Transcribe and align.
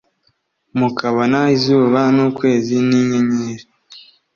mukabona 0.77 1.39
izuba 1.55 2.01
n’ukwezi 2.15 2.75
n’inyenyeri, 2.87 3.65